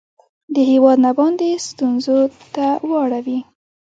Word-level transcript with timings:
د 0.53 0.55
هیواد 0.71 0.97
نه 1.05 1.11
باندې 1.19 1.61
ستونځو 1.67 2.17
ته 2.53 2.65
واړوي 2.89 3.39